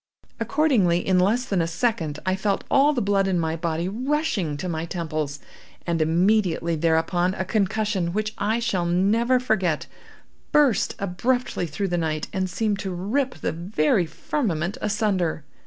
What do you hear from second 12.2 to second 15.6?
and seemed to rip the very firmament asunder.